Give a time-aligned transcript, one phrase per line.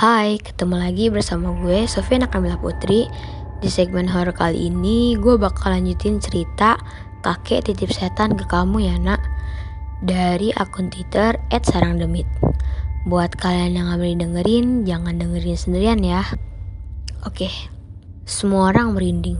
[0.00, 3.04] Hai, ketemu lagi bersama gue Sofiana Kamila Putri.
[3.60, 6.80] Di segmen horor kali ini gue bakal lanjutin cerita
[7.20, 9.20] Kakek titip setan ke kamu ya nak.
[10.00, 12.24] Dari akun Twitter @sarangdemit.
[13.04, 16.24] Buat kalian yang boleh dengerin, jangan dengerin sendirian ya.
[17.28, 17.52] Oke,
[18.24, 19.36] semua orang merinding.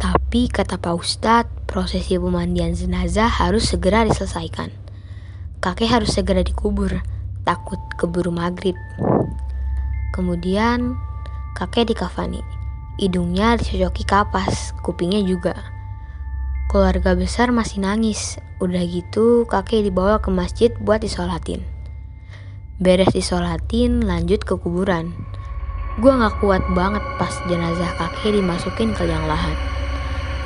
[0.00, 4.72] Tapi kata Pak Ustadz, prosesi pemandian jenazah harus segera diselesaikan.
[5.60, 7.04] Kakek harus segera dikubur.
[7.44, 8.80] Takut keburu maghrib.
[10.14, 10.94] Kemudian
[11.58, 12.46] kakek dikafani.
[13.02, 15.58] Hidungnya dicocoki kapas, kupingnya juga.
[16.70, 18.38] Keluarga besar masih nangis.
[18.62, 21.66] Udah gitu kakek dibawa ke masjid buat disolatin.
[22.78, 25.10] Beres disolatin, lanjut ke kuburan.
[25.98, 29.58] Gue gak kuat banget pas jenazah kakek dimasukin ke liang lahat.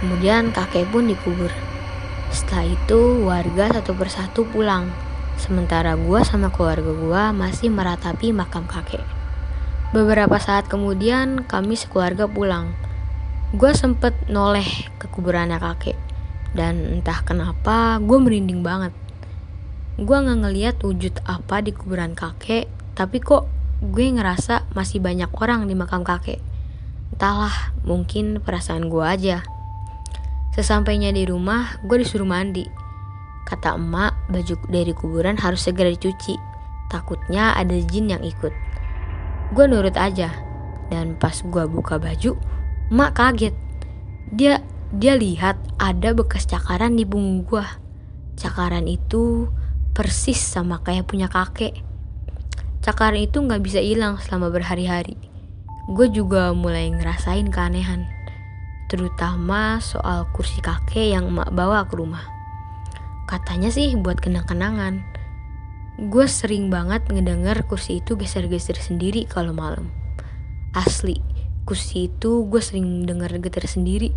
[0.00, 1.52] Kemudian kakek pun dikubur.
[2.32, 4.88] Setelah itu warga satu persatu pulang.
[5.36, 9.17] Sementara gue sama keluarga gue masih meratapi makam kakek.
[9.88, 12.76] Beberapa saat kemudian kami sekeluarga pulang.
[13.56, 14.68] Gue sempet noleh
[15.00, 15.96] ke kuburannya kakek.
[16.52, 18.92] Dan entah kenapa gue merinding banget.
[19.96, 22.68] Gue gak ngeliat wujud apa di kuburan kakek.
[22.92, 23.48] Tapi kok
[23.80, 26.44] gue ngerasa masih banyak orang di makam kakek.
[27.16, 29.40] Entahlah, mungkin perasaan gue aja.
[30.52, 32.68] Sesampainya di rumah, gue disuruh mandi.
[33.48, 36.36] Kata emak, baju dari kuburan harus segera dicuci.
[36.92, 38.67] Takutnya ada jin yang ikut.
[39.52, 40.32] Gue nurut aja.
[40.88, 42.36] Dan pas gue buka baju,
[42.88, 43.54] emak kaget.
[44.32, 47.64] Dia dia lihat ada bekas cakaran di punggung gue.
[48.40, 49.52] Cakaran itu
[49.92, 51.84] persis sama kayak punya kakek.
[52.80, 55.20] Cakaran itu nggak bisa hilang selama berhari-hari.
[55.92, 58.08] Gue juga mulai ngerasain keanehan.
[58.88, 62.24] Terutama soal kursi kakek yang emak bawa ke rumah.
[63.28, 65.04] Katanya sih buat kenang-kenangan.
[65.98, 69.90] Gue sering banget ngedenger kursi itu geser-geser sendiri kalau malam.
[70.70, 71.18] Asli,
[71.66, 74.14] kursi itu gue sering denger getar sendiri.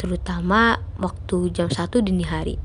[0.00, 2.56] Terutama waktu jam 1 dini hari.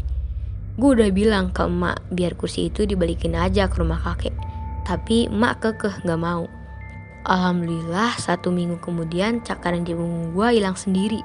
[0.79, 4.31] Gue udah bilang ke emak biar kursi itu dibalikin aja ke rumah kakek.
[4.87, 6.47] Tapi emak kekeh gak mau.
[7.27, 11.19] Alhamdulillah satu minggu kemudian cakaran di punggung gue hilang sendiri.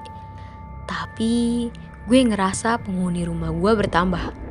[0.91, 1.71] Tapi
[2.03, 4.41] gue ngerasa penghuni rumah gue bertambah.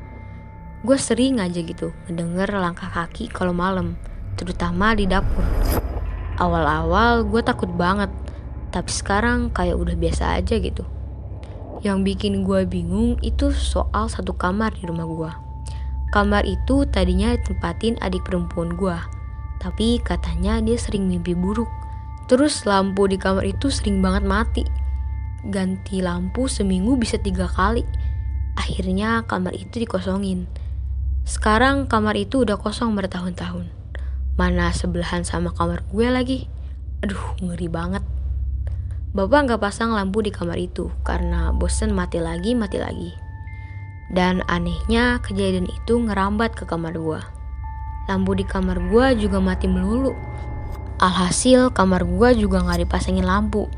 [0.81, 4.01] Gue sering aja gitu ngedenger langkah kaki kalau malam,
[4.33, 5.45] terutama di dapur.
[6.41, 8.09] Awal-awal gue takut banget,
[8.73, 10.81] tapi sekarang kayak udah biasa aja gitu.
[11.85, 15.31] Yang bikin gue bingung itu soal satu kamar di rumah gue.
[16.09, 18.97] Kamar itu tadinya ditempatin adik perempuan gue,
[19.61, 21.69] tapi katanya dia sering mimpi buruk.
[22.25, 24.65] Terus lampu di kamar itu sering banget mati.
[25.45, 27.85] Ganti lampu seminggu bisa tiga kali.
[28.57, 30.49] Akhirnya kamar itu dikosongin
[31.21, 33.69] sekarang kamar itu udah kosong bertahun-tahun.
[34.41, 36.39] Mana sebelahan sama kamar gue lagi.
[37.05, 38.01] Aduh, ngeri banget.
[39.13, 43.13] Bapak nggak pasang lampu di kamar itu karena bosen mati lagi, mati lagi.
[44.09, 47.21] Dan anehnya kejadian itu ngerambat ke kamar gue.
[48.09, 50.17] Lampu di kamar gue juga mati melulu.
[50.97, 53.69] Alhasil kamar gue juga nggak dipasangin lampu.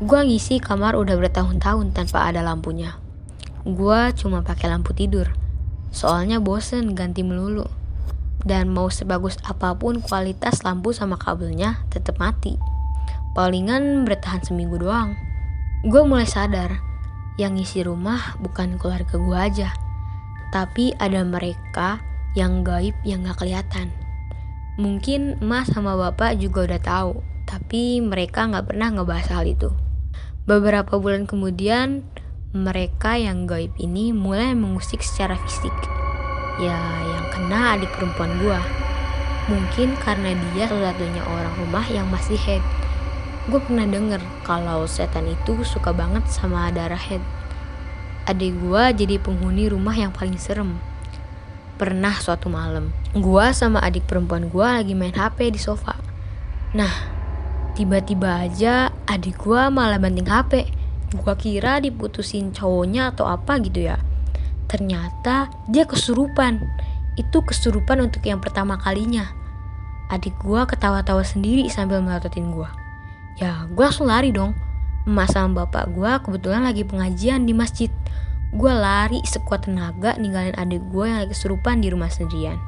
[0.00, 2.96] Gue ngisi kamar udah bertahun-tahun tanpa ada lampunya.
[3.66, 5.45] Gue cuma pakai lampu tidur
[5.94, 7.66] Soalnya bosen ganti melulu.
[8.46, 12.54] Dan mau sebagus apa pun kualitas lampu sama kabelnya tetap mati.
[13.34, 15.18] Palingan bertahan seminggu doang.
[15.84, 16.78] Gue mulai sadar,
[17.36, 19.70] yang ngisi rumah bukan keluarga gue aja.
[20.54, 22.00] Tapi ada mereka
[22.32, 23.92] yang gaib yang gak kelihatan.
[24.76, 27.12] Mungkin emas sama bapak juga udah tahu,
[27.48, 29.72] tapi mereka gak pernah ngebahas hal itu.
[30.44, 32.06] Beberapa bulan kemudian,
[32.56, 35.72] mereka yang gaib ini mulai mengusik secara fisik.
[36.56, 38.64] Ya, yang kena adik perempuan gua.
[39.52, 42.64] Mungkin karena dia satu-satunya orang rumah yang masih head.
[43.46, 47.22] Gue pernah denger kalau setan itu suka banget sama darah head.
[48.26, 50.80] Adik gua jadi penghuni rumah yang paling serem.
[51.76, 55.94] Pernah suatu malam, gua sama adik perempuan gua lagi main HP di sofa.
[56.74, 56.90] Nah,
[57.78, 60.75] tiba-tiba aja adik gua malah banting HP
[61.14, 64.02] Gua kira diputusin cowoknya atau apa gitu ya.
[64.66, 66.58] Ternyata dia kesurupan.
[67.14, 69.30] Itu kesurupan untuk yang pertama kalinya.
[70.10, 72.74] Adik gua ketawa-tawa sendiri sambil melototin gua.
[73.38, 74.58] Ya, gua langsung lari dong.
[75.06, 77.90] Emak sama bapak gua kebetulan lagi pengajian di masjid.
[78.50, 82.58] Gua lari sekuat tenaga ninggalin adik gua yang lagi kesurupan di rumah sendirian.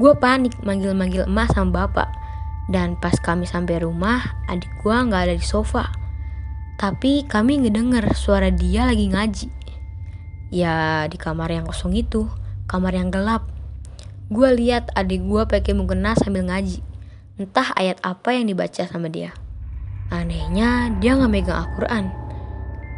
[0.00, 2.08] Gua panik manggil-manggil emak sama bapak.
[2.72, 6.01] Dan pas kami sampai rumah, adik gua nggak ada di sofa.
[6.82, 9.46] Tapi kami ngedenger suara dia lagi ngaji.
[10.50, 12.26] Ya di kamar yang kosong itu,
[12.66, 13.46] kamar yang gelap.
[14.26, 16.82] Gue lihat adik gue pakai mukena sambil ngaji.
[17.38, 19.30] Entah ayat apa yang dibaca sama dia.
[20.10, 22.10] Anehnya dia nggak megang Al-Quran.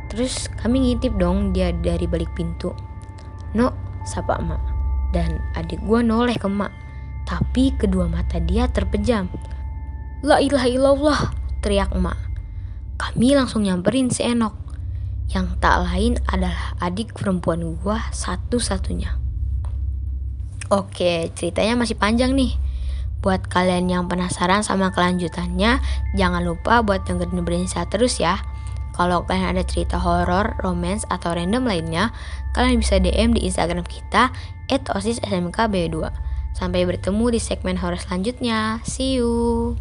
[0.09, 2.73] Terus kami ngintip dong dia dari balik pintu.
[3.53, 3.69] No,
[4.09, 4.65] sapa emak.
[5.13, 6.73] Dan adik gua noleh ke emak.
[7.29, 9.29] Tapi kedua mata dia terpejam.
[10.25, 11.21] La ilaha illallah,
[11.61, 12.24] teriak emak.
[12.95, 14.55] Kami langsung nyamperin si Enok.
[15.33, 19.17] Yang tak lain adalah adik perempuan gua satu-satunya.
[20.73, 22.57] Oke, ceritanya masih panjang nih.
[23.25, 25.81] Buat kalian yang penasaran sama kelanjutannya,
[26.13, 28.41] jangan lupa buat dengerin Berinsa terus ya.
[28.95, 32.15] Kalau kalian ada cerita horor, romance, atau random lainnya,
[32.55, 34.31] kalian bisa DM di Instagram kita
[34.71, 35.99] @osissmkb2.
[36.55, 38.79] Sampai bertemu di segmen horor selanjutnya.
[38.87, 39.75] See you.